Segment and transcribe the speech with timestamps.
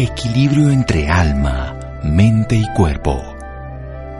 [0.00, 3.20] Equilibrio entre alma, mente y cuerpo.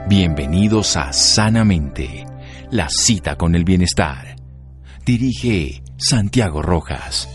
[0.09, 2.25] Bienvenidos a Sanamente,
[2.69, 4.35] la cita con el bienestar.
[5.05, 7.29] Dirige Santiago Rojas.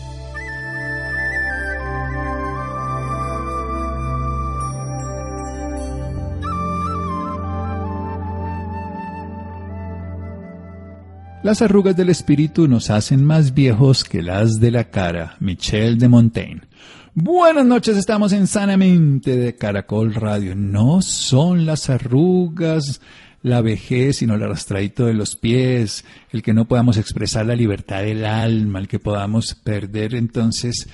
[11.41, 15.35] Las arrugas del espíritu nos hacen más viejos que las de la cara.
[15.39, 16.61] Michel de Montaigne.
[17.17, 20.53] Buenas noches, estamos en Sanamente de Caracol Radio.
[20.53, 22.99] No son las arrugas,
[23.41, 28.03] la vejez, sino el arrastradito de los pies, el que no podamos expresar la libertad
[28.03, 30.89] del alma, el que podamos perder entonces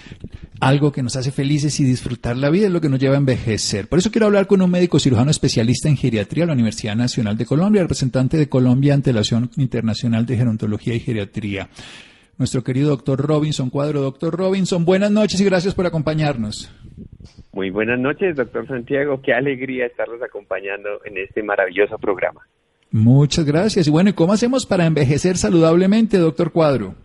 [0.60, 3.18] algo que nos hace felices y disfrutar la vida es lo que nos lleva a
[3.18, 3.88] envejecer.
[3.88, 7.36] Por eso quiero hablar con un médico cirujano especialista en geriatría de la Universidad Nacional
[7.36, 11.68] de Colombia, representante de Colombia ante la Asociación Internacional de Gerontología y Geriatría.
[12.42, 14.02] Nuestro querido doctor Robinson Cuadro.
[14.02, 16.74] Doctor Robinson, buenas noches y gracias por acompañarnos.
[17.54, 19.22] Muy buenas noches, doctor Santiago.
[19.22, 22.42] Qué alegría estarlos acompañando en este maravilloso programa.
[22.90, 23.88] Muchas gracias.
[23.88, 26.96] Y bueno, ¿y cómo hacemos para envejecer saludablemente, doctor Cuadro?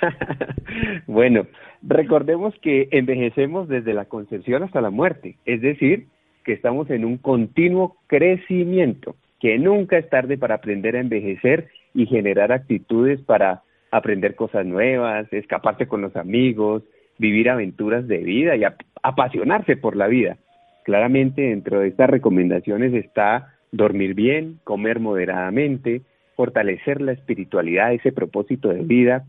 [1.06, 1.46] bueno,
[1.80, 6.08] recordemos que envejecemos desde la concepción hasta la muerte, es decir,
[6.44, 12.06] que estamos en un continuo crecimiento, que nunca es tarde para aprender a envejecer y
[12.06, 16.82] generar actitudes para aprender cosas nuevas, escaparse con los amigos,
[17.18, 18.62] vivir aventuras de vida y
[19.02, 20.38] apasionarse por la vida.
[20.84, 26.02] Claramente dentro de estas recomendaciones está dormir bien, comer moderadamente,
[26.34, 29.24] fortalecer la espiritualidad, ese propósito de vida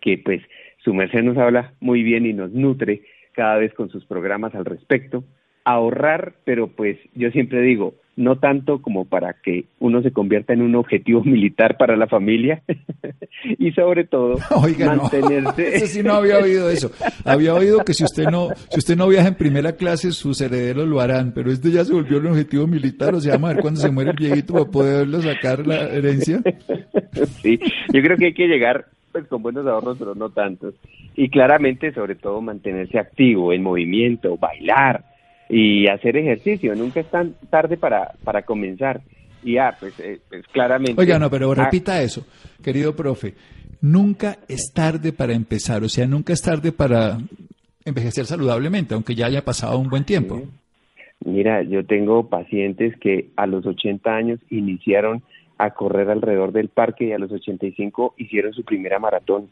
[0.00, 0.42] que pues
[0.78, 3.02] su merced nos habla muy bien y nos nutre
[3.32, 5.24] cada vez con sus programas al respecto.
[5.64, 10.62] Ahorrar, pero pues yo siempre digo, no tanto como para que uno se convierta en
[10.62, 12.62] un objetivo militar para la familia
[13.58, 14.36] y sobre todo
[14.78, 15.76] mantenerse.
[15.76, 16.90] eso sí no había oído eso.
[17.24, 20.86] Había oído que si usted no si usted no viaja en primera clase sus herederos
[20.86, 23.62] lo harán, pero este ya se volvió un objetivo militar, o sea, vamos a ver
[23.62, 26.42] cuando se muere el viejito para poderlo sacar la herencia.
[27.42, 27.58] Sí,
[27.92, 30.74] yo creo que hay que llegar pues con buenos ahorros, pero no tantos.
[31.16, 35.04] Y claramente, sobre todo, mantenerse activo, en movimiento, bailar,
[35.48, 36.74] y hacer ejercicio.
[36.74, 39.00] Nunca es tan tarde para, para comenzar.
[39.42, 41.00] Y ya, pues, eh, pues claramente.
[41.00, 42.26] Oiga, no, pero repita eso,
[42.62, 43.34] querido profe.
[43.80, 47.18] Nunca es tarde para empezar, o sea, nunca es tarde para
[47.84, 50.42] envejecer saludablemente, aunque ya haya pasado un buen tiempo.
[51.24, 55.22] Mira, yo tengo pacientes que a los 80 años iniciaron
[55.58, 59.48] a correr alrededor del parque y a los 85 hicieron su primera maratón.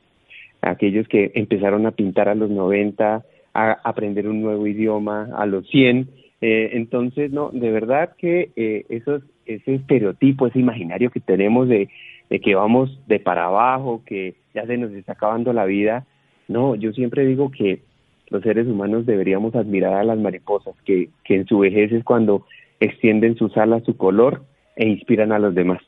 [0.63, 3.25] Aquellos que empezaron a pintar a los 90,
[3.57, 6.09] a aprender un nuevo idioma a los 100.
[6.41, 11.89] Eh, entonces, no, de verdad que eh, esos, ese estereotipo, ese imaginario que tenemos de,
[12.29, 16.07] que vamos de para abajo, que ya se nos está acabando la vida,
[16.49, 17.81] no, yo siempre digo que
[18.29, 22.45] los seres humanos deberíamos admirar a las mariposas, que, que en su vejez es cuando
[22.81, 24.43] extienden sus alas, su color
[24.77, 25.81] e inspiran a los demás.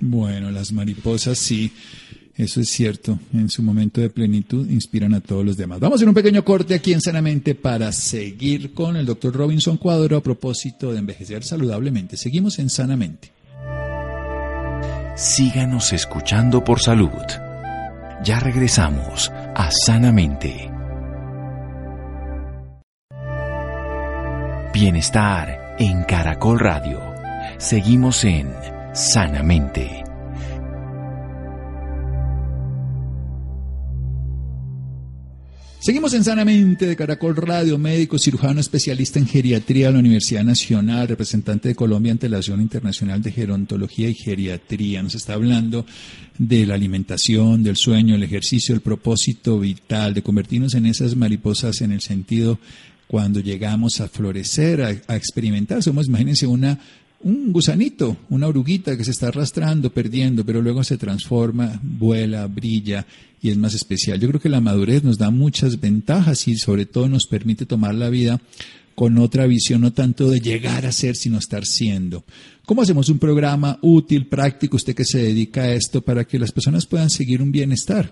[0.00, 1.72] Bueno, las mariposas sí
[2.40, 3.18] eso es cierto.
[3.34, 5.78] En su momento de plenitud inspiran a todos los demás.
[5.78, 9.76] Vamos a hacer un pequeño corte aquí en Sanamente para seguir con el doctor Robinson
[9.76, 12.16] Cuadro a propósito de envejecer saludablemente.
[12.16, 13.30] Seguimos en Sanamente.
[15.16, 17.10] Síganos escuchando por salud.
[18.24, 20.70] Ya regresamos a Sanamente.
[24.72, 27.00] Bienestar en Caracol Radio.
[27.58, 28.50] Seguimos en
[28.94, 30.09] Sanamente.
[35.80, 41.08] Seguimos en Sanamente de Caracol Radio, médico, cirujano especialista en geriatría de la Universidad Nacional,
[41.08, 45.02] representante de Colombia ante la Asociación Internacional de Gerontología y Geriatría.
[45.02, 45.86] Nos está hablando
[46.36, 51.80] de la alimentación, del sueño, el ejercicio, el propósito vital, de convertirnos en esas mariposas
[51.80, 52.58] en el sentido
[53.06, 55.82] cuando llegamos a florecer, a, a experimentar.
[55.82, 56.78] Somos, imagínense, una
[57.22, 63.04] un gusanito, una oruguita que se está arrastrando, perdiendo, pero luego se transforma, vuela, brilla
[63.42, 64.18] y es más especial.
[64.18, 67.94] Yo creo que la madurez nos da muchas ventajas y sobre todo nos permite tomar
[67.94, 68.40] la vida
[68.94, 72.22] con otra visión, no tanto de llegar a ser, sino estar siendo.
[72.66, 76.52] ¿Cómo hacemos un programa útil, práctico, usted que se dedica a esto, para que las
[76.52, 78.10] personas puedan seguir un bienestar?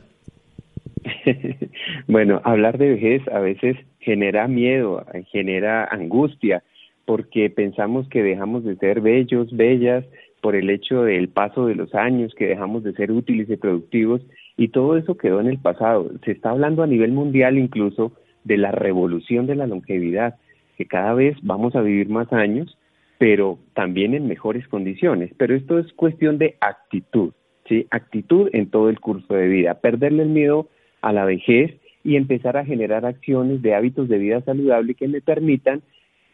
[2.09, 6.63] bueno, hablar de vejez a veces genera miedo, genera angustia,
[7.09, 10.05] porque pensamos que dejamos de ser bellos, bellas,
[10.43, 14.21] por el hecho del paso de los años, que dejamos de ser útiles y productivos,
[14.59, 16.11] y todo eso quedó en el pasado.
[16.27, 18.13] Se está hablando a nivel mundial incluso
[18.45, 20.35] de la revolución de la longevidad,
[20.77, 22.77] que cada vez vamos a vivir más años,
[23.17, 25.31] pero también en mejores condiciones.
[25.39, 27.33] Pero esto es cuestión de actitud,
[27.67, 27.87] ¿sí?
[27.91, 30.69] Actitud en todo el curso de vida, perderle el miedo
[31.01, 31.75] a la vejez
[32.05, 35.81] y empezar a generar acciones de hábitos de vida saludable que me permitan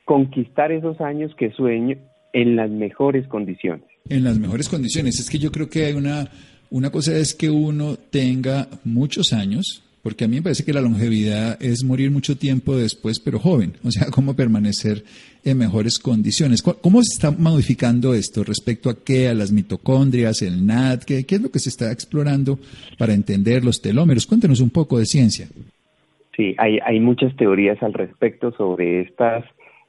[0.04, 1.96] conquistar esos años que sueño
[2.32, 3.86] en las mejores condiciones.
[4.08, 5.18] En las mejores condiciones.
[5.18, 6.28] Es que yo creo que hay una,
[6.70, 10.82] una cosa es que uno tenga muchos años, porque a mí me parece que la
[10.82, 15.04] longevidad es morir mucho tiempo después, pero joven, o sea, cómo permanecer
[15.44, 16.62] en mejores condiciones.
[16.62, 19.28] ¿Cómo se está modificando esto respecto a qué?
[19.28, 22.58] A las mitocondrias, el NAD, ¿qué, qué es lo que se está explorando
[22.98, 24.26] para entender los telómeros?
[24.26, 25.46] Cuéntenos un poco de ciencia.
[26.36, 29.44] Sí, hay, hay muchas teorías al respecto sobre estos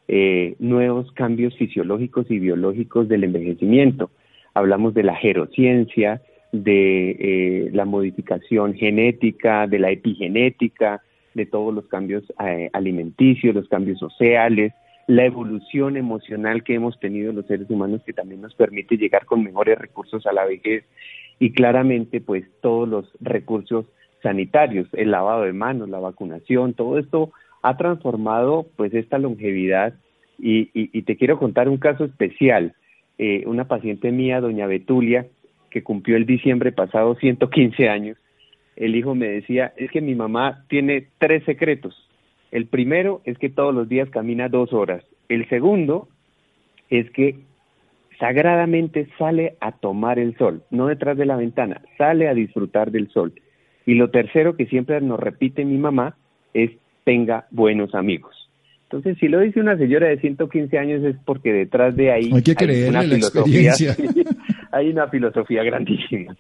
[0.07, 4.12] eh, nuevos cambios fisiológicos y biológicos del envejecimiento.
[4.54, 6.22] Hablamos de la gerociencia,
[6.52, 11.02] de eh, la modificación genética, de la epigenética,
[11.34, 14.74] de todos los cambios eh, alimenticios, los cambios sociales,
[15.07, 19.44] la evolución emocional que hemos tenido los seres humanos que también nos permite llegar con
[19.44, 20.84] mejores recursos a la vejez
[21.40, 23.86] y claramente pues todos los recursos
[24.24, 27.31] sanitarios, el lavado de manos, la vacunación, todo esto
[27.66, 29.96] ha transformado pues esta longevidad
[30.38, 32.76] y, te quiero contar un caso especial.
[33.18, 35.26] Eh, una paciente mía, doña Betulia,
[35.72, 38.18] que cumplió el diciembre pasado 115 años,
[38.76, 41.96] el hijo me decía, es que mi mamá tiene tres secretos.
[42.52, 45.04] El primero es que todos los días camina dos horas.
[45.28, 46.08] El segundo
[46.92, 47.40] es que
[48.20, 53.10] sagradamente sale a tomar el sol, no detrás de la ventana, sale a disfrutar del
[53.10, 53.34] sol.
[53.88, 56.16] Y lo tercero que siempre nos repite mi mamá
[56.54, 56.72] es
[57.06, 58.36] tenga buenos amigos.
[58.84, 62.90] Entonces, si lo dice una señora de 115 años es porque detrás de ahí hay,
[62.90, 63.74] una filosofía,
[64.72, 66.36] hay una filosofía grandísima.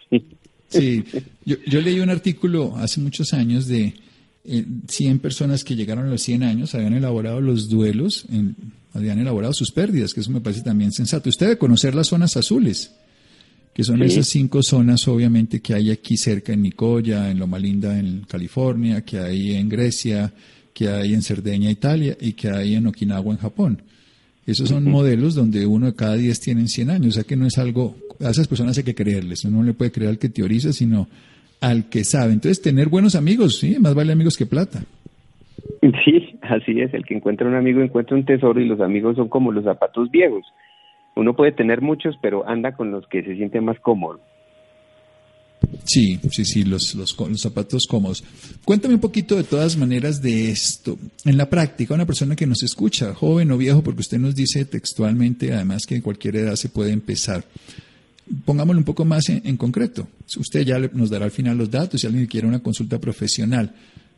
[0.67, 1.03] Sí,
[1.45, 3.93] Yo, yo, leí un artículo hace muchos años de
[4.43, 8.27] 100 eh, personas que llegaron a los 100 años, habían elaborado los duelos,
[8.93, 11.29] habían elaborado sus pérdidas, que eso me parece también sensato.
[11.29, 12.95] Usted debe conocer las zonas azules,
[13.75, 17.99] que son esas cinco zonas obviamente que hay aquí cerca en Nicoya, en Loma Linda,
[17.99, 20.31] en California, que hay en Grecia,
[20.73, 23.81] que hay en Cerdeña, Italia, y que hay en Okinawa, en Japón.
[24.47, 27.45] Esos son modelos donde uno de cada diez tienen 100 años, o sea que no
[27.45, 30.29] es algo, a esas personas hay que creerles, uno no le puede creer al que
[30.29, 31.09] teoriza, sino
[31.59, 32.31] al que sabe.
[32.31, 34.85] Entonces, tener buenos amigos, sí, más vale amigos que plata.
[36.05, 39.27] Sí, así es, el que encuentra un amigo encuentra un tesoro y los amigos son
[39.27, 40.45] como los zapatos viejos.
[41.15, 44.19] Uno puede tener muchos, pero anda con los que se siente más cómodo.
[45.85, 48.23] Sí, sí, sí, los, los, zapatos cómodos.
[48.65, 50.97] Cuéntame un poquito de todas maneras de esto.
[51.23, 54.65] En la práctica, una persona que nos escucha, joven o viejo, porque usted nos dice
[54.65, 57.43] textualmente, además que en cualquier edad se puede empezar.
[58.43, 60.07] Pongámoslo un poco más en, concreto.
[60.37, 63.73] Usted ya nos dará al final los datos si alguien quiere una consulta profesional.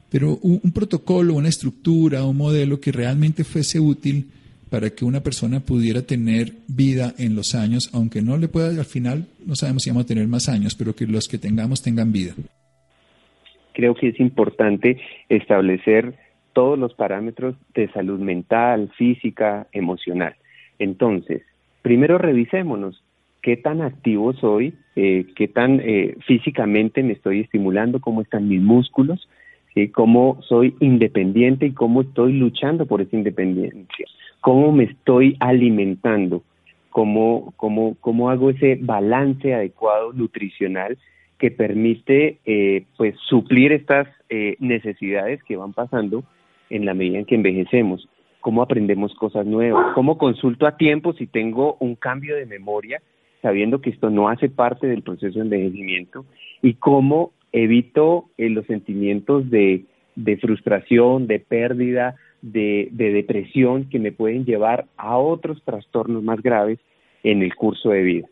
[0.10, 4.28] Pero un protocolo, una estructura, un modelo que realmente fuese útil
[4.70, 8.86] para que una persona pudiera tener vida en los años, aunque no le pueda, al
[8.86, 12.12] final no sabemos si vamos a tener más años, pero que los que tengamos tengan
[12.12, 12.34] vida.
[13.74, 15.00] Creo que es importante
[15.30, 16.16] establecer
[16.54, 20.36] todos los parámetros de salud mental, física, emocional.
[20.80, 21.44] Entonces,
[21.82, 23.04] primero revisémonos
[23.42, 28.62] qué tan activo soy, eh, qué tan eh, físicamente me estoy estimulando, cómo están mis
[28.62, 29.28] músculos,
[29.94, 34.08] cómo soy independiente y cómo estoy luchando por esa independencia
[34.42, 36.44] cómo me estoy alimentando,
[36.90, 40.98] cómo, cómo, cómo hago ese balance adecuado nutricional
[41.38, 46.24] que permite eh, pues suplir estas eh, necesidades que van pasando
[46.70, 48.10] en la medida en que envejecemos,
[48.42, 53.02] cómo aprendemos cosas nuevas, cómo consulto a tiempo si tengo un cambio de memoria,
[53.42, 56.26] sabiendo que esto no hace parte del proceso de envejecimiento,
[56.62, 64.12] y cómo evito eh, los sentimientos de, de frustración, de pérdida, de, depresión que me
[64.12, 66.80] pueden llevar a otros trastornos más graves
[67.24, 68.28] en el curso de vida.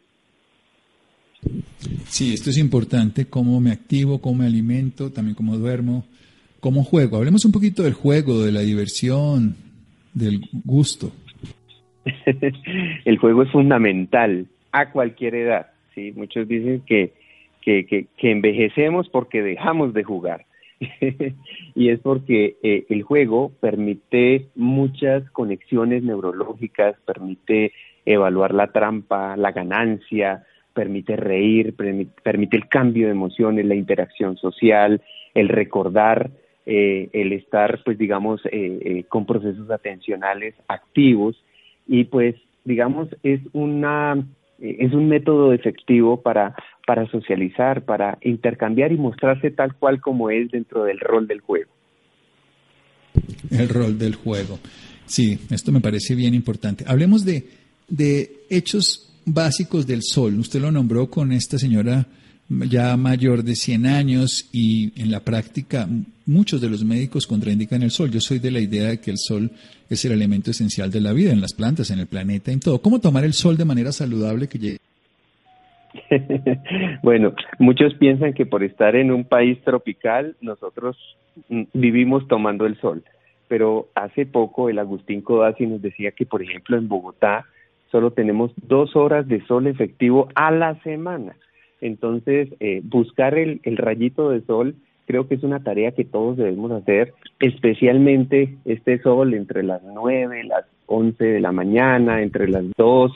[2.05, 6.05] Sí, esto es importante, cómo me activo, cómo me alimento, también cómo duermo,
[6.59, 7.17] cómo juego.
[7.17, 9.55] Hablemos un poquito del juego, de la diversión,
[10.13, 11.11] del gusto.
[13.05, 15.67] el juego es fundamental a cualquier edad.
[15.93, 16.13] ¿sí?
[16.15, 17.13] Muchos dicen que,
[17.61, 20.44] que, que envejecemos porque dejamos de jugar.
[21.75, 27.71] y es porque eh, el juego permite muchas conexiones neurológicas, permite
[28.05, 35.01] evaluar la trampa, la ganancia, permite reír, permite el cambio de emociones, la interacción social,
[35.33, 36.29] el recordar,
[36.65, 41.41] eh, el estar, pues digamos, eh, con procesos atencionales activos.
[41.87, 44.25] Y pues, digamos, es una
[44.59, 50.51] es un método efectivo para para socializar, para intercambiar y mostrarse tal cual como es
[50.51, 51.71] dentro del rol del juego.
[53.49, 54.59] El rol del juego.
[55.05, 56.85] Sí, esto me parece bien importante.
[56.87, 57.43] Hablemos de,
[57.87, 60.37] de hechos básicos del sol.
[60.39, 62.05] Usted lo nombró con esta señora
[62.49, 65.87] ya mayor de 100 años y en la práctica
[66.25, 68.11] muchos de los médicos contraindican el sol.
[68.11, 69.51] Yo soy de la idea de que el sol
[69.89, 72.81] es el elemento esencial de la vida en las plantas, en el planeta, en todo.
[72.81, 74.77] ¿Cómo tomar el sol de manera saludable que llegue?
[77.03, 80.97] bueno, muchos piensan que por estar en un país tropical nosotros
[81.49, 83.03] mm, vivimos tomando el sol,
[83.47, 87.45] pero hace poco el Agustín Codazzi nos decía que, por ejemplo, en Bogotá
[87.91, 91.35] solo tenemos dos horas de sol efectivo a la semana.
[91.81, 96.37] Entonces, eh, buscar el, el rayito de sol creo que es una tarea que todos
[96.37, 102.65] debemos hacer, especialmente este sol entre las 9, las 11 de la mañana, entre las
[102.77, 103.11] 2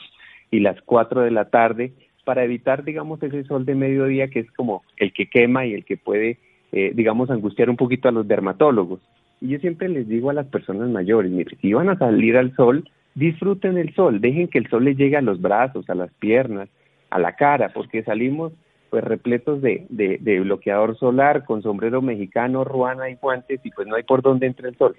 [0.50, 1.92] y las 4 de la tarde,
[2.24, 5.84] para evitar, digamos, ese sol de mediodía que es como el que quema y el
[5.84, 6.38] que puede,
[6.72, 9.00] eh, digamos, angustiar un poquito a los dermatólogos.
[9.40, 12.54] Y yo siempre les digo a las personas mayores, mire, si van a salir al
[12.54, 16.12] sol, disfruten el sol, dejen que el sol les llegue a los brazos, a las
[16.14, 16.68] piernas,
[17.10, 18.52] a la cara, porque salimos
[18.90, 23.94] pues repletos de, de, bloqueador solar, con sombrero mexicano, ruana y guantes, y pues no
[23.94, 24.96] hay por dónde entre el sol.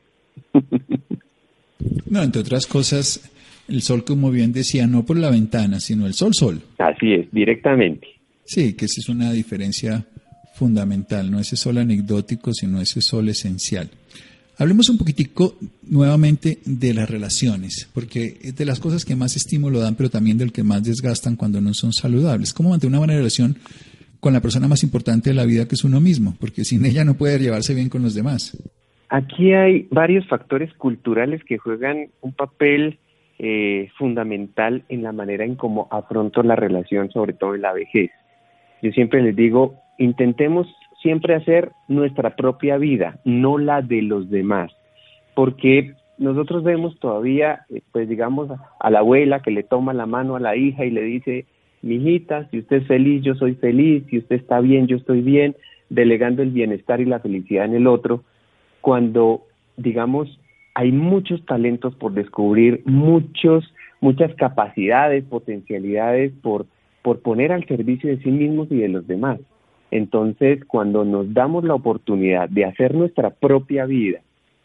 [2.09, 3.29] no, entre otras cosas,
[3.67, 6.61] el sol, como bien decía, no por la ventana, sino el sol sol.
[6.77, 8.07] Así es, directamente.
[8.45, 10.05] Sí, que esa es una diferencia
[10.53, 13.89] fundamental, no ese sol anecdótico, sino ese sol esencial.
[14.61, 15.55] Hablemos un poquitico
[15.89, 20.37] nuevamente de las relaciones, porque es de las cosas que más estímulo dan, pero también
[20.37, 22.53] del que más desgastan cuando no son saludables.
[22.53, 23.55] ¿Cómo mantener una buena relación
[24.19, 26.35] con la persona más importante de la vida que es uno mismo?
[26.39, 28.55] Porque sin ella no puede llevarse bien con los demás.
[29.09, 32.99] Aquí hay varios factores culturales que juegan un papel
[33.39, 38.11] eh, fundamental en la manera en cómo afronto la relación, sobre todo en la vejez.
[38.83, 40.67] Yo siempre les digo, intentemos
[41.01, 44.72] siempre hacer nuestra propia vida, no la de los demás,
[45.36, 50.36] porque nosotros vemos todavía, eh, pues digamos, a la abuela que le toma la mano
[50.36, 51.46] a la hija y le dice,
[51.81, 55.55] mijita, si usted es feliz, yo soy feliz, si usted está bien, yo estoy bien,
[55.89, 58.24] delegando el bienestar y la felicidad en el otro,
[58.81, 59.43] cuando,
[59.77, 60.39] digamos,
[60.74, 66.65] hay muchos talentos por descubrir, muchos, muchas capacidades, potencialidades por,
[67.01, 69.39] por poner al servicio de sí mismos y de los demás.
[69.91, 74.21] Entonces, cuando nos damos la oportunidad de hacer nuestra propia vida,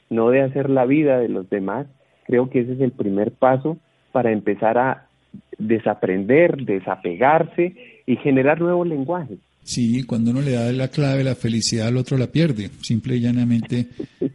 [0.08, 1.86] no de hacer la vida de los demás,
[2.24, 3.76] creo que ese es el primer paso
[4.12, 5.06] para empezar a
[5.58, 7.74] desaprender, desapegarse
[8.06, 9.38] y generar nuevos lenguajes.
[9.66, 12.70] Sí, cuando uno le da la clave, la felicidad al otro la pierde.
[12.82, 13.88] Simple y llanamente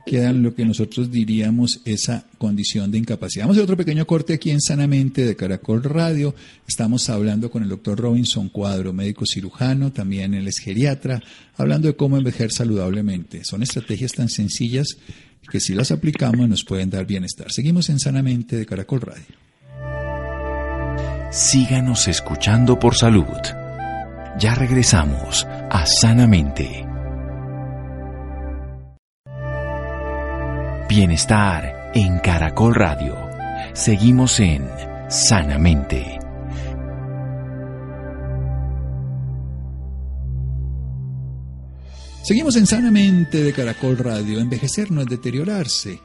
[0.06, 3.46] queda en lo que nosotros diríamos esa condición de incapacidad.
[3.46, 6.36] Vamos a otro pequeño corte aquí en Sanamente de Caracol Radio.
[6.68, 11.24] Estamos hablando con el doctor Robinson Cuadro, médico cirujano, también él es geriatra,
[11.56, 13.46] hablando de cómo envejecer saludablemente.
[13.46, 14.98] Son estrategias tan sencillas
[15.50, 17.54] que si las aplicamos nos pueden dar bienestar.
[17.54, 19.24] Seguimos en Sanamente de Caracol Radio.
[21.32, 23.61] Síganos escuchando por salud.
[24.40, 26.86] Ya regresamos a Sanamente.
[30.90, 33.16] Bienestar en Caracol Radio.
[33.74, 34.68] Seguimos en
[35.10, 36.18] Sanamente.
[42.24, 44.40] Seguimos en Sanamente de Caracol Radio.
[44.40, 46.00] Envejecer no es deteriorarse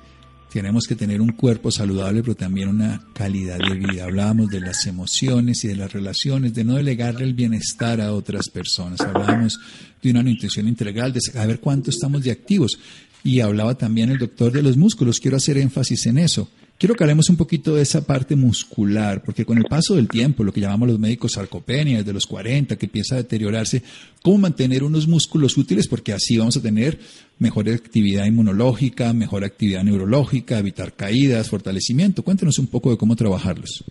[0.52, 4.04] tenemos que tener un cuerpo saludable, pero también una calidad de vida.
[4.04, 8.48] Hablábamos de las emociones y de las relaciones, de no delegarle el bienestar a otras
[8.48, 9.00] personas.
[9.00, 9.58] Hablábamos
[10.02, 12.78] de una nutrición integral, de saber cuánto estamos de activos.
[13.24, 15.18] Y hablaba también el doctor de los músculos.
[15.20, 16.48] Quiero hacer énfasis en eso.
[16.78, 20.44] Quiero que hablemos un poquito de esa parte muscular, porque con el paso del tiempo,
[20.44, 23.80] lo que llamamos los médicos sarcopenia, desde los 40, que empieza a deteriorarse,
[24.22, 25.88] ¿cómo mantener unos músculos útiles?
[25.88, 26.98] Porque así vamos a tener
[27.38, 32.22] mejor actividad inmunológica, mejor actividad neurológica, evitar caídas, fortalecimiento.
[32.22, 33.82] Cuéntenos un poco de cómo trabajarlos.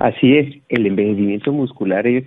[0.00, 2.24] Así es, el envejecimiento muscular es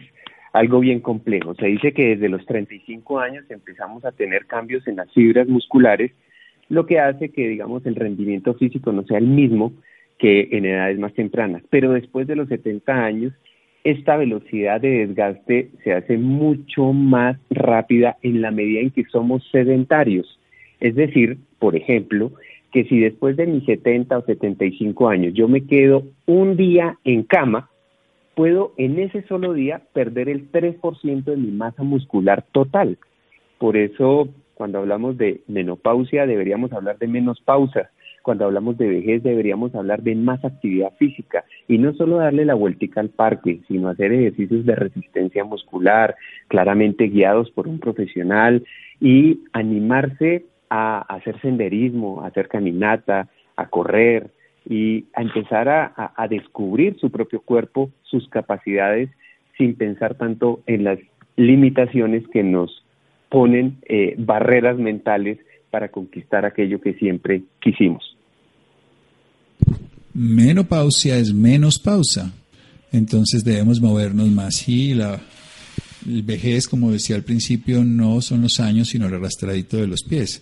[0.54, 1.56] algo bien complejo.
[1.56, 6.12] Se dice que desde los 35 años empezamos a tener cambios en las fibras musculares
[6.70, 9.74] lo que hace que, digamos, el rendimiento físico no sea el mismo
[10.18, 11.64] que en edades más tempranas.
[11.70, 13.34] Pero después de los 70 años,
[13.84, 19.48] esta velocidad de desgaste se hace mucho más rápida en la medida en que somos
[19.52, 20.40] sedentarios.
[20.80, 22.32] Es decir, por ejemplo,
[22.72, 27.24] que si después de mis 70 o 75 años yo me quedo un día en
[27.24, 27.70] cama,
[28.36, 32.98] puedo en ese solo día perder el 3% de mi masa muscular total.
[33.58, 37.90] Por eso cuando hablamos de menopausia deberíamos hablar de menos pausas.
[38.24, 42.56] Cuando hablamos de vejez deberíamos hablar de más actividad física y no solo darle la
[42.56, 46.16] vueltica al parque, sino hacer ejercicios de resistencia muscular,
[46.48, 48.66] claramente guiados por un profesional
[49.00, 54.32] y animarse a hacer senderismo, a hacer caminata, a correr
[54.68, 59.10] y a empezar a, a descubrir su propio cuerpo, sus capacidades,
[59.56, 60.98] sin pensar tanto en las
[61.36, 62.84] limitaciones que nos
[63.30, 68.16] ponen eh, barreras mentales para conquistar aquello que siempre quisimos.
[70.14, 72.34] Menopausia es menos pausa,
[72.92, 75.20] entonces debemos movernos más y la
[76.08, 80.04] el vejez, como decía al principio, no son los años, sino el arrastradito de los
[80.04, 80.42] pies.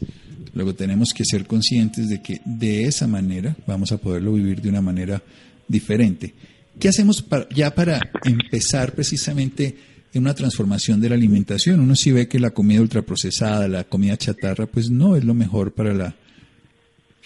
[0.54, 4.70] Luego tenemos que ser conscientes de que de esa manera vamos a poderlo vivir de
[4.70, 5.22] una manera
[5.68, 6.34] diferente.
[6.80, 9.76] ¿Qué hacemos ya para empezar precisamente
[10.16, 11.80] en una transformación de la alimentación?
[11.80, 15.74] Uno sí ve que la comida ultraprocesada, la comida chatarra, pues no es lo mejor
[15.74, 16.16] para la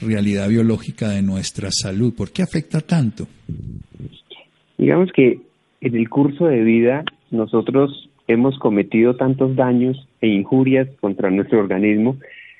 [0.01, 2.13] realidad biológica de nuestra salud.
[2.15, 3.27] ¿Por qué afecta tanto?
[4.77, 5.39] Digamos que
[5.81, 12.17] en el curso de vida nosotros hemos cometido tantos daños e injurias contra nuestro organismo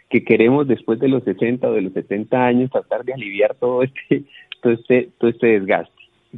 [0.10, 3.84] que queremos después de los 60 o de los 70 años tratar de aliviar todo
[3.84, 4.24] este,
[4.62, 5.94] todo este, todo este desgaste.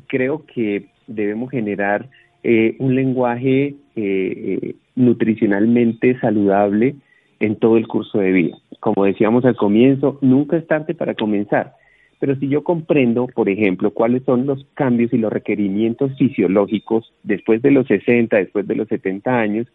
[0.07, 2.09] Creo que debemos generar
[2.43, 6.95] eh, un lenguaje eh, eh, nutricionalmente saludable
[7.39, 8.57] en todo el curso de vida.
[8.79, 11.75] Como decíamos al comienzo, nunca es tarde para comenzar.
[12.19, 17.61] Pero si yo comprendo, por ejemplo, cuáles son los cambios y los requerimientos fisiológicos después
[17.61, 19.67] de los 60, después de los 70 años,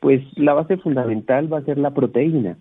[0.00, 2.58] pues la base fundamental va a ser la proteína.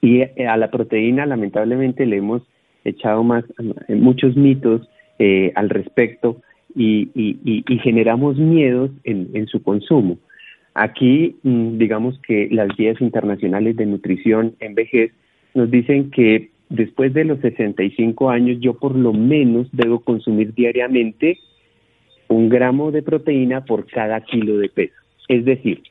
[0.00, 2.42] Y eh, a la proteína, lamentablemente, le hemos
[2.84, 3.44] echado más
[3.88, 4.88] muchos mitos
[5.18, 6.40] eh, al respecto
[6.78, 10.18] y, generamos miedos en, su consumo.
[10.74, 15.12] Aquí, mm, digamos que las guías internacionales de nutrición en vejez
[15.54, 21.38] nos dicen que después de los 65 años yo por lo menos debo consumir diariamente
[22.28, 24.94] un gramo de proteína por cada kilo de peso.
[25.28, 25.82] Es decir,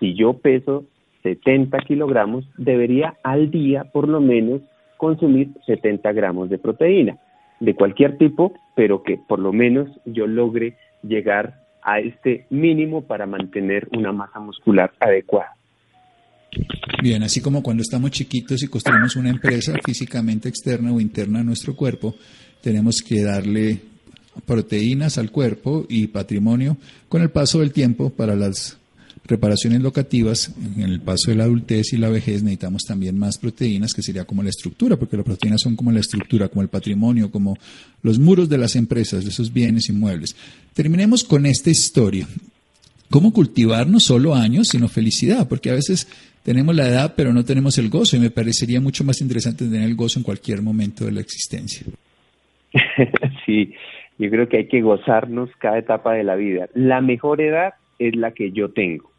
[0.00, 0.84] si yo peso
[1.22, 4.60] 70 kilogramos, debería al día por lo menos
[4.98, 7.18] consumir 70 gramos de proteína,
[7.64, 13.26] de cualquier tipo, pero que por lo menos yo logre llegar a este mínimo para
[13.26, 15.50] mantener una masa muscular adecuada.
[17.02, 21.44] Bien, así como cuando estamos chiquitos y construimos una empresa físicamente externa o interna a
[21.44, 22.14] nuestro cuerpo,
[22.62, 23.80] tenemos que darle
[24.46, 26.76] proteínas al cuerpo y patrimonio
[27.08, 28.78] con el paso del tiempo para las
[29.26, 33.94] reparaciones locativas, en el paso de la adultez y la vejez necesitamos también más proteínas,
[33.94, 37.30] que sería como la estructura, porque las proteínas son como la estructura, como el patrimonio,
[37.30, 37.56] como
[38.02, 40.36] los muros de las empresas, de esos bienes inmuebles.
[40.74, 42.26] Terminemos con esta historia.
[43.10, 45.48] ¿Cómo cultivar no solo años, sino felicidad?
[45.48, 46.06] Porque a veces
[46.42, 49.88] tenemos la edad, pero no tenemos el gozo, y me parecería mucho más interesante tener
[49.88, 51.86] el gozo en cualquier momento de la existencia.
[53.46, 53.74] Sí,
[54.18, 56.68] yo creo que hay que gozarnos cada etapa de la vida.
[56.74, 59.13] La mejor edad es la que yo tengo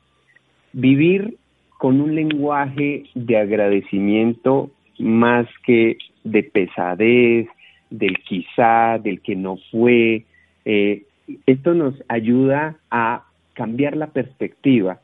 [0.76, 1.38] vivir
[1.80, 7.48] con un lenguaje de agradecimiento más que de pesadez,
[7.90, 10.26] del quizá, del que no fue.
[10.66, 11.04] Eh,
[11.46, 15.00] esto nos ayuda a cambiar la perspectiva.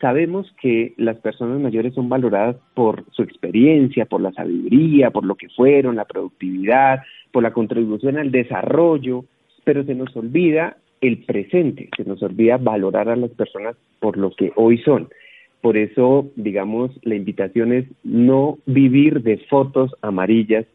[0.00, 5.34] Sabemos que las personas mayores son valoradas por su experiencia, por la sabiduría, por lo
[5.34, 7.00] que fueron, la productividad,
[7.32, 9.24] por la contribución al desarrollo,
[9.64, 14.30] pero se nos olvida el presente, se nos olvida valorar a las personas por lo
[14.32, 15.08] que hoy son.
[15.60, 20.66] Por eso, digamos, la invitación es no vivir de fotos amarillas,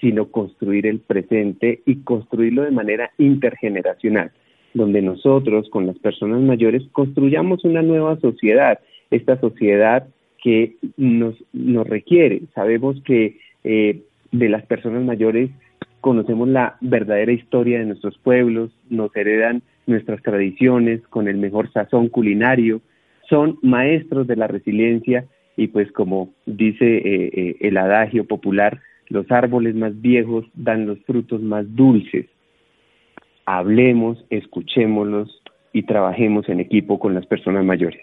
[0.00, 4.32] sino construir el presente y construirlo de manera intergeneracional,
[4.74, 10.06] donde nosotros con las personas mayores construyamos una nueva sociedad, esta sociedad
[10.42, 12.42] que nos, nos requiere.
[12.54, 15.50] Sabemos que eh, de las personas mayores
[16.02, 22.08] conocemos la verdadera historia de nuestros pueblos, nos heredan nuestras tradiciones con el mejor sazón
[22.08, 22.80] culinario,
[23.28, 25.24] son maestros de la resiliencia
[25.56, 30.98] y pues como dice eh, eh, el adagio popular, los árboles más viejos dan los
[31.00, 32.26] frutos más dulces.
[33.46, 35.42] Hablemos, escuchémoslos
[35.72, 38.00] y trabajemos en equipo con las personas mayores.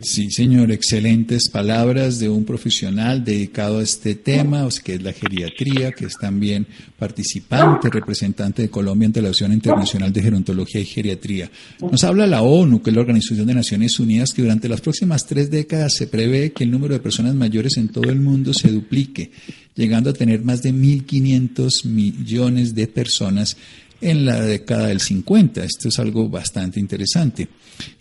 [0.00, 5.90] Sí, señor, excelentes palabras de un profesional dedicado a este tema, que es la geriatría,
[5.90, 11.50] que es también participante, representante de Colombia ante la Asociación Internacional de Gerontología y Geriatría.
[11.80, 15.26] Nos habla la ONU, que es la Organización de Naciones Unidas, que durante las próximas
[15.26, 18.70] tres décadas se prevé que el número de personas mayores en todo el mundo se
[18.70, 19.32] duplique,
[19.74, 23.56] llegando a tener más de 1.500 millones de personas
[24.00, 25.64] en la década del 50.
[25.64, 27.48] Esto es algo bastante interesante.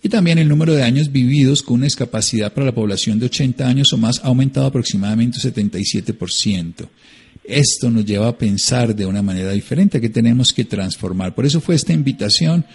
[0.02, 3.68] Y también el número de años vividos con una discapacidad para la población de 80
[3.68, 6.88] años o más ha aumentado aproximadamente un 77%.
[7.44, 11.34] Esto nos lleva a pensar de una manera diferente que tenemos que transformar.
[11.34, 12.66] Por eso fue esta invitación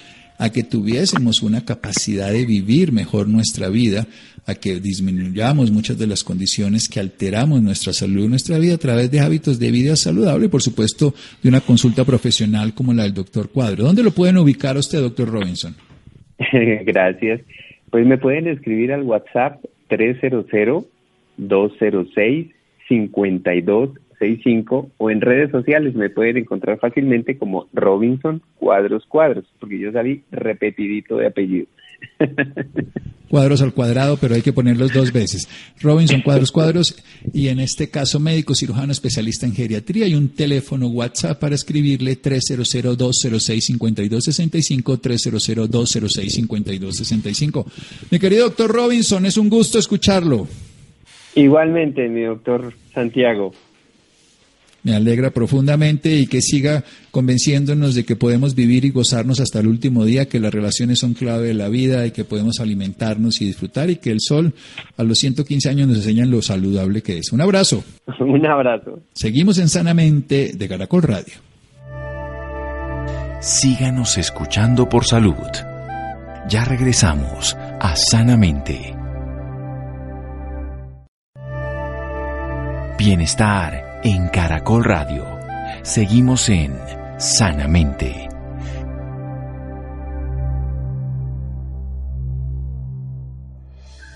[0.42, 4.08] a que tuviésemos una capacidad de vivir mejor nuestra vida,
[4.44, 8.78] a que disminuyamos muchas de las condiciones que alteramos nuestra salud y nuestra vida a
[8.78, 13.04] través de hábitos de vida saludable y por supuesto de una consulta profesional como la
[13.04, 13.84] del doctor Cuadro.
[13.84, 15.76] ¿Dónde lo pueden ubicar usted, doctor Robinson?
[16.86, 17.40] Gracias.
[17.92, 19.62] Pues me pueden escribir al WhatsApp
[24.22, 29.90] 300-206-5265 o en redes sociales me pueden encontrar fácilmente como Robinson Cuadros Cuadros, porque yo
[29.92, 31.66] salí repetidito de apellido.
[33.28, 35.48] cuadros al cuadrado, pero hay que ponerlos dos veces.
[35.80, 40.88] Robinson Cuadros Cuadros y en este caso médico cirujano especialista en geriatría y un teléfono
[40.88, 47.64] WhatsApp para escribirle 300-206-5265, 300-206-5265.
[48.10, 50.46] Mi querido doctor Robinson, es un gusto escucharlo.
[51.34, 53.52] Igualmente, mi doctor Santiago.
[54.84, 59.68] Me alegra profundamente y que siga convenciéndonos de que podemos vivir y gozarnos hasta el
[59.68, 63.46] último día, que las relaciones son clave de la vida y que podemos alimentarnos y
[63.46, 64.54] disfrutar y que el sol
[64.96, 67.32] a los 115 años nos enseña lo saludable que es.
[67.32, 67.84] Un abrazo.
[68.20, 69.00] Un abrazo.
[69.14, 71.34] Seguimos en Sanamente de Caracol Radio.
[73.40, 75.34] Síganos escuchando por salud.
[76.48, 78.96] Ya regresamos a Sanamente.
[82.98, 85.26] Bienestar en Caracol Radio.
[85.82, 86.72] Seguimos en
[87.18, 88.28] Sanamente.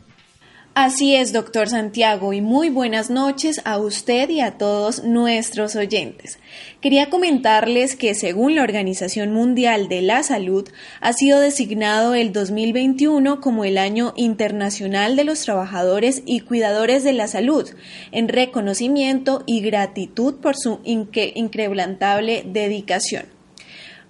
[0.77, 6.37] Así es, doctor Santiago, y muy buenas noches a usted y a todos nuestros oyentes.
[6.81, 10.67] Quería comentarles que según la Organización Mundial de la Salud,
[10.99, 17.13] ha sido designado el 2021 como el Año Internacional de los Trabajadores y Cuidadores de
[17.13, 17.69] la Salud,
[18.11, 23.34] en reconocimiento y gratitud por su incrementable dedicación.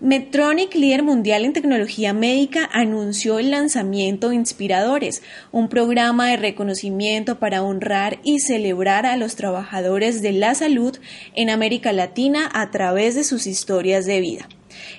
[0.05, 7.39] Medtronic, líder mundial en tecnología médica, anunció el lanzamiento de Inspiradores, un programa de reconocimiento
[7.39, 10.95] para honrar y celebrar a los trabajadores de la salud
[11.33, 14.47] en América Latina a través de sus historias de vida.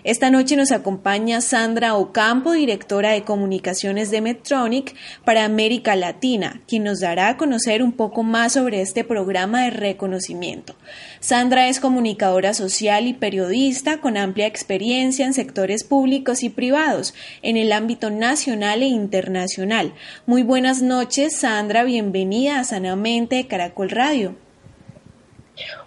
[0.05, 6.85] Esta noche nos acompaña Sandra Ocampo, directora de comunicaciones de Medtronic para América Latina, quien
[6.85, 10.77] nos dará a conocer un poco más sobre este programa de reconocimiento.
[11.21, 17.57] Sandra es comunicadora social y periodista con amplia experiencia en sectores públicos y privados en
[17.57, 19.93] el ámbito nacional e internacional.
[20.27, 24.46] Muy buenas noches, Sandra, bienvenida a Sanamente de Caracol Radio.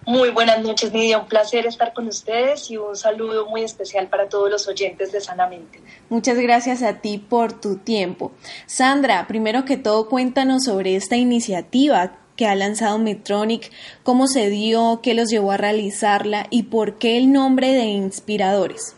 [0.06, 1.20] Muy buenas noches, Nidia.
[1.20, 5.22] Un placer estar con ustedes y un saludo muy especial para todos los oyentes de
[5.22, 5.80] Sanamente.
[6.10, 8.32] Muchas gracias a ti por tu tiempo.
[8.66, 13.70] Sandra, primero que todo, cuéntanos sobre esta iniciativa que ha lanzado Medtronic,
[14.04, 18.96] cómo se dio, qué los llevó a realizarla y por qué el nombre de Inspiradores.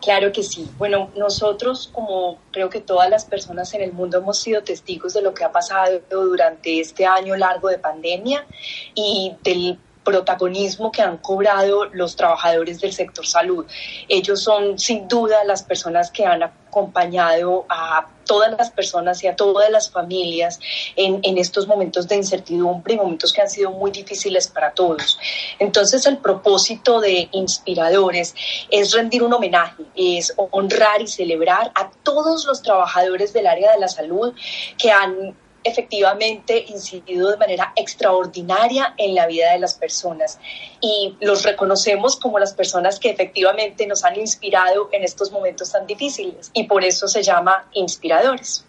[0.00, 0.68] Claro que sí.
[0.78, 5.22] Bueno, nosotros, como creo que todas las personas en el mundo, hemos sido testigos de
[5.22, 8.46] lo que ha pasado durante este año largo de pandemia
[8.94, 13.66] y del protagonismo que han cobrado los trabajadores del sector salud.
[14.08, 19.34] Ellos son sin duda las personas que han acompañado a todas las personas y a
[19.34, 20.60] todas las familias
[20.94, 25.18] en, en, estos momentos de incertidumbre y momentos que han sido muy difíciles para todos.
[25.58, 28.36] Entonces el propósito de Inspiradores
[28.70, 33.80] es rendir un homenaje, es honrar y celebrar a todos los trabajadores del área de
[33.80, 34.32] la salud
[34.78, 35.34] que han
[35.64, 40.38] efectivamente incidido de manera extraordinaria en la vida de las personas
[40.80, 45.86] y los reconocemos como las personas que efectivamente nos han inspirado en estos momentos tan
[45.86, 48.64] difíciles y por eso se llama inspiradores.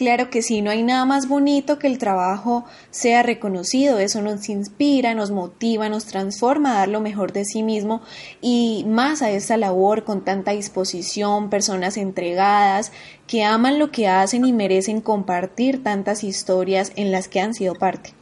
[0.00, 4.48] Claro que sí, no hay nada más bonito que el trabajo sea reconocido, eso nos
[4.48, 8.00] inspira, nos motiva, nos transforma a dar lo mejor de sí mismo
[8.40, 12.92] y más a esta labor con tanta disposición, personas entregadas
[13.26, 17.74] que aman lo que hacen y merecen compartir tantas historias en las que han sido
[17.74, 18.14] parte.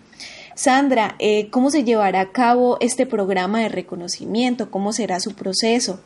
[0.57, 4.73] Sandra, eh, ¿cómo se llevará a cabo este programa de reconocimiento?
[4.73, 6.01] ¿Cómo será su proceso?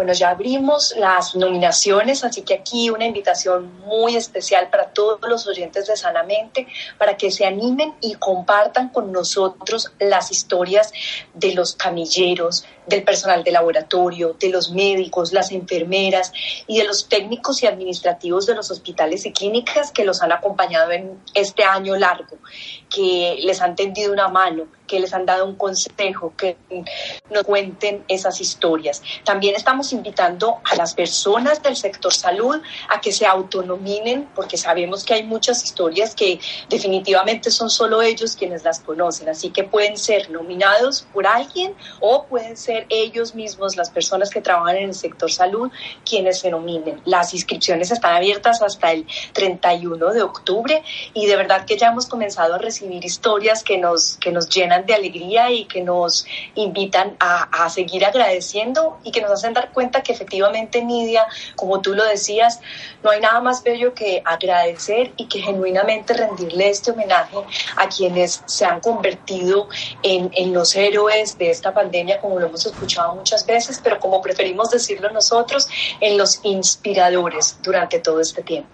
[0.00, 5.46] Bueno, ya abrimos las nominaciones, así que aquí una invitación muy especial para todos los
[5.46, 10.90] oyentes de Sanamente, para que se animen y compartan con nosotros las historias
[11.34, 16.32] de los camilleros, del personal de laboratorio, de los médicos, las enfermeras
[16.66, 20.92] y de los técnicos y administrativos de los hospitales y clínicas que los han acompañado
[20.92, 22.38] en este año largo.
[22.88, 26.56] que les han tendido una mano, que les han dado un consejo, que
[27.30, 29.00] nos cuenten esas historias.
[29.24, 35.04] También estamos invitando a las personas del sector salud a que se autonominen, porque sabemos
[35.04, 39.96] que hay muchas historias que definitivamente son solo ellos quienes las conocen, así que pueden
[39.96, 44.94] ser nominados por alguien o pueden ser ellos mismos, las personas que trabajan en el
[44.94, 45.70] sector salud,
[46.04, 47.00] quienes se nominen.
[47.04, 50.82] Las inscripciones están abiertas hasta el 31 de octubre
[51.14, 54.86] y de verdad que ya hemos comenzado a recibir historias que nos, que nos llenan
[54.86, 59.69] de alegría y que nos invitan a, a, seguir agradeciendo y que nos hacen dar
[59.70, 62.60] cuenta que efectivamente, Nidia, como tú lo decías,
[63.02, 67.36] no hay nada más bello que agradecer y que genuinamente rendirle este homenaje
[67.76, 69.68] a quienes se han convertido
[70.02, 74.20] en, en los héroes de esta pandemia, como lo hemos escuchado muchas veces, pero como
[74.20, 75.68] preferimos decirlo nosotros,
[76.00, 78.68] en los inspiradores durante todo este tiempo.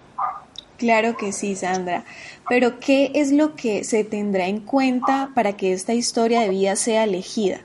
[0.77, 2.05] Claro que sí, Sandra.
[2.47, 6.75] Pero ¿qué es lo que se tendrá en cuenta para que esta historia de vida
[6.75, 7.61] sea elegida?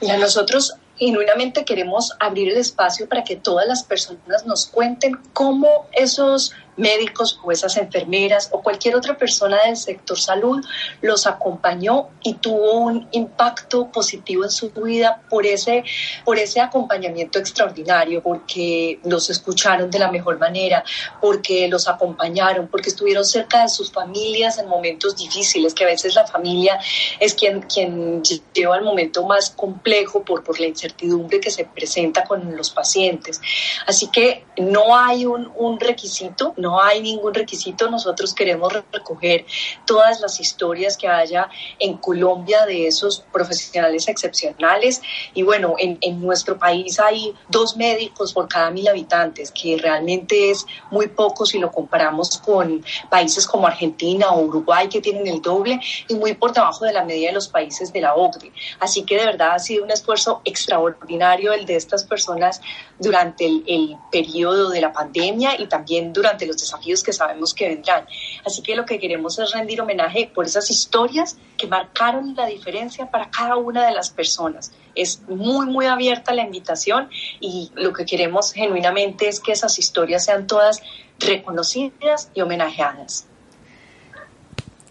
[0.00, 5.86] Mira, nosotros genuinamente queremos abrir el espacio para que todas las personas nos cuenten cómo
[5.92, 10.64] esos médicos o esas enfermeras o cualquier otra persona del sector salud
[11.00, 15.84] los acompañó y tuvo un impacto positivo en su vida por ese,
[16.24, 20.84] por ese acompañamiento extraordinario, porque los escucharon de la mejor manera,
[21.20, 26.14] porque los acompañaron, porque estuvieron cerca de sus familias en momentos difíciles, que a veces
[26.14, 26.78] la familia
[27.20, 32.24] es quien, quien lleva el momento más complejo por, por la incertidumbre que se presenta
[32.24, 33.40] con los pacientes.
[33.86, 39.44] Así que no hay un, un requisito, no hay ningún requisito, nosotros queremos recoger
[39.84, 45.02] todas las historias que haya en Colombia de esos profesionales excepcionales
[45.34, 50.50] y bueno, en, en nuestro país hay dos médicos por cada mil habitantes, que realmente
[50.50, 55.42] es muy poco si lo comparamos con países como Argentina o Uruguay que tienen el
[55.42, 58.52] doble y muy por debajo de la media de los países de la OCDE.
[58.80, 62.62] Así que de verdad ha sido un esfuerzo extraordinario el de estas personas
[62.98, 67.68] durante el, el periodo de la pandemia y también durante los desafíos que sabemos que
[67.68, 68.06] vendrán.
[68.44, 73.10] Así que lo que queremos es rendir homenaje por esas historias que marcaron la diferencia
[73.10, 74.72] para cada una de las personas.
[74.94, 77.08] Es muy, muy abierta la invitación
[77.40, 80.82] y lo que queremos genuinamente es que esas historias sean todas
[81.18, 83.26] reconocidas y homenajeadas.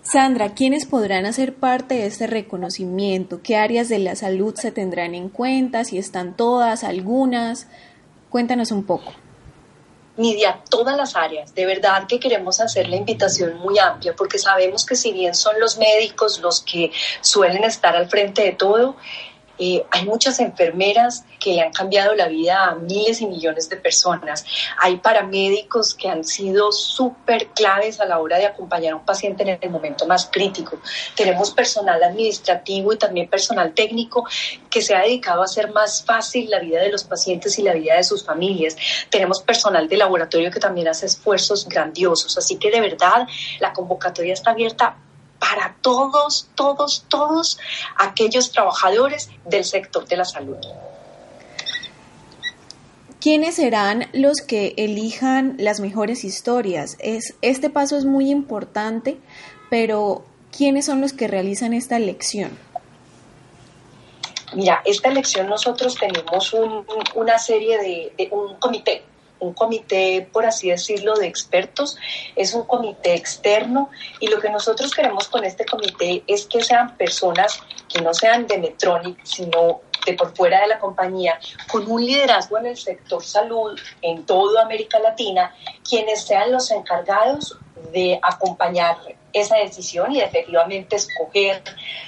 [0.03, 3.41] Sandra, ¿quiénes podrán hacer parte de este reconocimiento?
[3.41, 5.85] ¿Qué áreas de la salud se tendrán en cuenta?
[5.85, 7.67] Si están todas, algunas.
[8.29, 9.13] Cuéntanos un poco
[10.17, 11.53] ni de a todas las áreas.
[11.55, 15.59] De verdad que queremos hacer la invitación muy amplia porque sabemos que si bien son
[15.59, 18.95] los médicos los que suelen estar al frente de todo,
[19.57, 24.45] eh, hay muchas enfermeras que han cambiado la vida a miles y millones de personas.
[24.79, 29.43] Hay paramédicos que han sido súper claves a la hora de acompañar a un paciente
[29.43, 30.79] en el momento más crítico.
[31.15, 34.27] Tenemos personal administrativo y también personal técnico
[34.69, 37.73] que se ha dedicado a hacer más fácil la vida de los pacientes y la
[37.73, 38.75] vida de sus familias.
[39.09, 42.37] Tenemos personal de laboratorio que también hace esfuerzos grandiosos.
[42.37, 43.27] Así que de verdad
[43.59, 44.97] la convocatoria está abierta
[45.43, 47.59] para todos, todos, todos
[47.97, 50.55] aquellos trabajadores del sector de la salud.
[53.19, 56.95] ¿Quiénes serán los que elijan las mejores historias?
[56.99, 59.17] Es, este paso es muy importante,
[59.69, 60.23] pero
[60.55, 62.57] ¿quiénes son los que realizan esta elección?
[64.53, 66.55] Mira, esta elección nosotros tenemos
[67.15, 69.03] una serie de, de un comité
[69.43, 71.97] un comité, por así decirlo, de expertos,
[72.35, 76.95] es un comité externo y lo que nosotros queremos con este comité es que sean
[76.97, 81.39] personas que no sean de Metronic, sino de por fuera de la compañía,
[81.71, 85.55] con un liderazgo en el sector salud en toda América Latina,
[85.87, 87.57] quienes sean los encargados
[87.91, 88.97] de acompañar
[89.33, 91.63] esa decisión y efectivamente escoger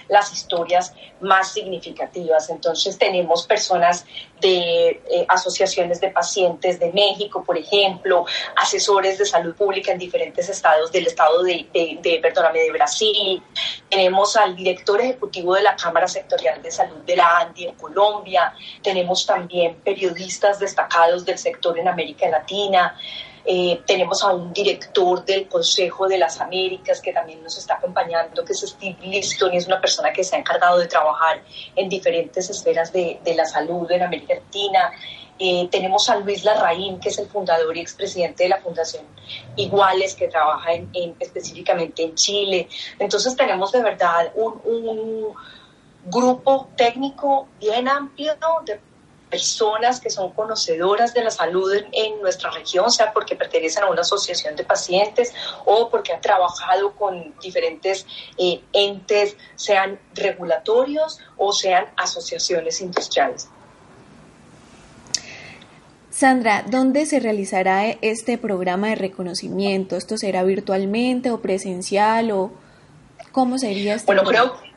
[0.07, 2.49] las historias más significativas.
[2.51, 4.05] Entonces tenemos personas
[4.39, 10.47] de eh, asociaciones de pacientes de México, por ejemplo, asesores de salud pública en diferentes
[10.49, 13.41] estados del estado de, de, de, perdóname, de Brasil.
[13.89, 18.53] Tenemos al director ejecutivo de la Cámara Sectorial de Salud de la ANDI en Colombia.
[18.83, 22.95] Tenemos también periodistas destacados del sector en América Latina.
[23.47, 28.43] Eh, tenemos a un director del Consejo de las Américas que también nos está acompañando,
[28.43, 31.41] que es Steve Liston, y es una persona que se ha encargado de trabajar
[31.75, 34.91] en diferentes esferas de, de la salud en América Latina.
[35.38, 39.03] Eh, tenemos a Luis Larraín, que es el fundador y expresidente de la Fundación
[39.58, 42.67] Iguales, que trabaja en, en, específicamente en Chile.
[42.97, 45.34] Entonces tenemos de verdad un, un
[46.05, 48.34] grupo técnico bien amplio
[48.65, 48.79] de
[49.35, 53.99] personas que son conocedoras de la salud en, nuestra región, sea porque pertenecen a una
[53.99, 55.33] asociación de pacientes
[55.65, 58.05] o porque han trabajado con diferentes
[58.37, 63.49] eh, entes, sean regulatorios o sean asociaciones industriales.
[66.11, 69.97] Sandra, ¿dónde se realizará este programa de reconocimiento?
[69.97, 72.51] ¿Esto será virtualmente o presencial o
[73.33, 74.74] cómo sería este Bueno, creo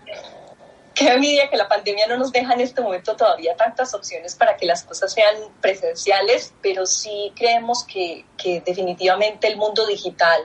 [0.99, 4.57] qué envidia que la pandemia no nos deja en este momento todavía tantas opciones para
[4.57, 10.41] que las cosas sean presenciales, pero sí creemos que, que definitivamente el mundo digital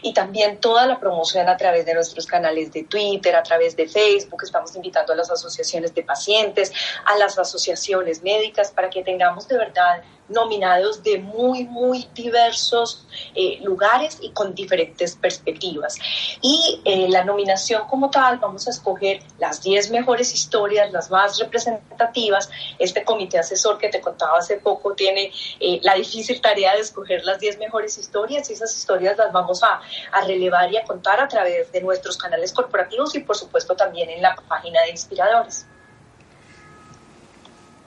[0.03, 3.87] y también toda la promoción a través de nuestros canales de Twitter, a través de
[3.87, 4.43] Facebook.
[4.43, 6.73] Estamos invitando a las asociaciones de pacientes,
[7.05, 13.59] a las asociaciones médicas para que tengamos de verdad nominados de muy, muy diversos eh,
[13.63, 15.99] lugares y con diferentes perspectivas.
[16.43, 21.38] Y eh, la nominación como tal, vamos a escoger las 10 mejores historias, las más
[21.38, 22.51] representativas.
[22.79, 27.25] Este comité asesor que te contaba hace poco tiene eh, la difícil tarea de escoger
[27.25, 29.81] las 10 mejores historias y esas historias las vamos a,
[30.12, 34.11] a relevar y a contar a través de nuestros canales corporativos y por supuesto también
[34.11, 35.66] en la página de inspiradores.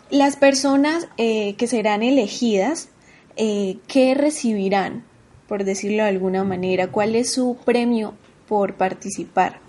[0.10, 2.90] Las personas eh, que serán elegidas,
[3.36, 5.04] eh, ¿qué recibirán,
[5.48, 6.88] por decirlo de alguna manera?
[6.88, 8.16] ¿Cuál es su premio
[8.48, 9.60] por participar?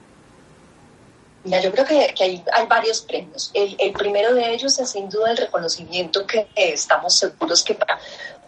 [1.43, 3.51] Mira, yo creo que, hay, varios premios.
[3.55, 7.99] El, el, primero de ellos es sin duda el reconocimiento que estamos seguros que para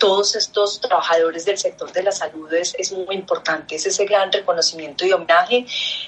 [0.02, 3.76] todos estos trabajadores del sector de la salud es, muy importante.
[3.76, 5.64] Es ese gran reconocimiento y homenaje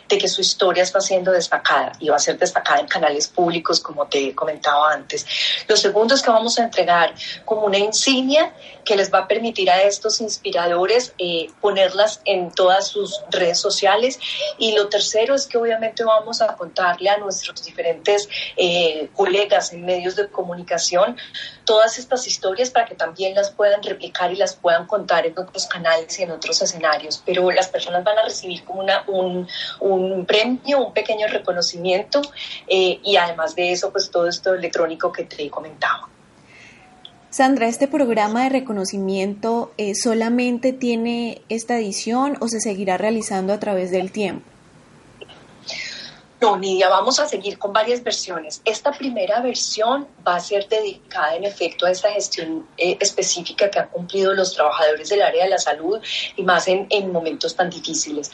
[0.08, 3.78] de que su historia está siendo destacada y va a ser destacada en canales públicos,
[3.78, 5.24] como te comentaba antes.
[5.68, 8.52] Lo segundo es que vamos a entregar como una insignia
[8.84, 14.18] que les va a permitir a estos inspiradores eh, ponerlas en todas sus redes sociales.
[14.58, 19.84] Y lo tercero es que obviamente vamos a contarle a nuestros diferentes eh, colegas en
[19.84, 21.16] medios de comunicación
[21.64, 25.66] todas estas historias para que también las puedan replicar y las puedan contar en otros
[25.66, 29.46] canales y en otros escenarios, pero las personas van a recibir como una, un,
[29.80, 32.22] un premio, un pequeño reconocimiento
[32.66, 36.08] eh, y además de eso, pues todo esto electrónico que te comentaba.
[37.30, 43.58] Sandra, ¿este programa de reconocimiento eh, solamente tiene esta edición o se seguirá realizando a
[43.58, 44.53] través del tiempo?
[46.44, 48.60] No, Nidia, vamos a seguir con varias versiones.
[48.66, 53.78] Esta primera versión va a ser dedicada en efecto a esta gestión eh, específica que
[53.78, 55.98] han cumplido los trabajadores del área de la salud
[56.36, 58.30] y más en, en, momentos tan difíciles.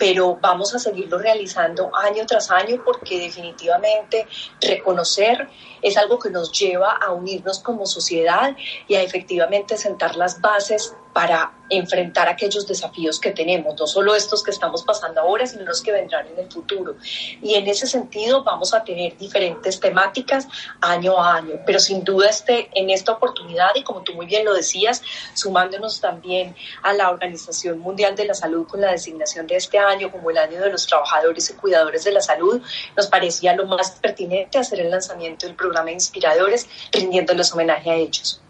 [0.00, 4.26] Pero vamos a seguirlo realizando año tras año porque definitivamente
[4.60, 5.46] reconocer
[5.82, 8.56] es algo que nos lleva a unirnos como sociedad
[8.88, 14.42] y a efectivamente sentar las bases para enfrentar aquellos desafíos que tenemos, no solo estos
[14.42, 16.96] que estamos pasando ahora, sino los que vendrán en el futuro.
[17.42, 20.48] Y en ese sentido vamos a tener diferentes temáticas
[20.80, 24.44] año a año, pero sin duda este, en esta oportunidad, y como tú muy bien
[24.44, 25.02] lo decías,
[25.34, 30.10] sumándonos también a la Organización Mundial de la Salud con la designación de este año
[30.10, 32.62] como el año de los trabajadores y cuidadores de la salud,
[32.96, 38.40] nos parecía lo más pertinente hacer el lanzamiento del programa Inspiradores, rindiéndoles homenaje a ellos.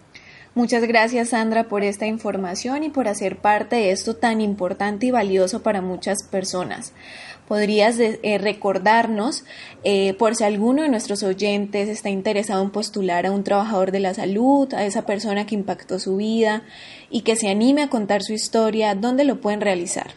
[0.55, 5.13] Muchas gracias Sandra por esta información y por hacer parte de esto tan importante y
[5.13, 6.93] valioso para muchas personas.
[7.47, 9.45] ¿Podrías eh, recordarnos,
[9.85, 14.01] eh, por si alguno de nuestros oyentes está interesado en postular a un trabajador de
[14.01, 16.63] la salud, a esa persona que impactó su vida
[17.11, 20.15] y que se anime a contar su historia, dónde lo pueden realizar?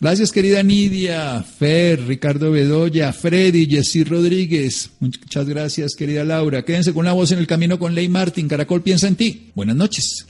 [0.00, 4.92] Gracias, querida Nidia, Fer, Ricardo Bedoya, Freddy, Jessy Rodríguez.
[5.00, 6.62] Muchas gracias, querida Laura.
[6.62, 8.46] Quédense con la voz en el camino con Ley Martín.
[8.46, 9.50] Caracol piensa en ti.
[9.56, 10.26] Buenas noches.